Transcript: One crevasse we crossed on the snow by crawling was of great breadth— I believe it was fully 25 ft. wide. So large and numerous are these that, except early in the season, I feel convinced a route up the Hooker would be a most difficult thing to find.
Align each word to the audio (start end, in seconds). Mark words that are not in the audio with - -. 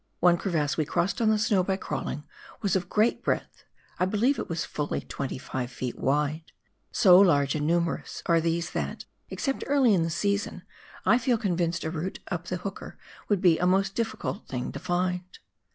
One 0.19 0.35
crevasse 0.35 0.77
we 0.77 0.85
crossed 0.85 1.21
on 1.21 1.29
the 1.29 1.37
snow 1.37 1.61
by 1.61 1.77
crawling 1.77 2.23
was 2.63 2.75
of 2.75 2.89
great 2.89 3.21
breadth— 3.23 3.65
I 3.99 4.05
believe 4.05 4.39
it 4.39 4.49
was 4.49 4.65
fully 4.65 5.01
25 5.01 5.69
ft. 5.69 5.93
wide. 5.93 6.45
So 6.91 7.19
large 7.19 7.53
and 7.53 7.67
numerous 7.67 8.23
are 8.25 8.41
these 8.41 8.71
that, 8.71 9.05
except 9.29 9.63
early 9.67 9.93
in 9.93 10.01
the 10.01 10.09
season, 10.09 10.63
I 11.05 11.19
feel 11.19 11.37
convinced 11.37 11.83
a 11.83 11.91
route 11.91 12.17
up 12.31 12.47
the 12.47 12.57
Hooker 12.57 12.97
would 13.29 13.41
be 13.41 13.59
a 13.59 13.67
most 13.67 13.93
difficult 13.93 14.47
thing 14.47 14.71
to 14.71 14.79
find. 14.79 15.21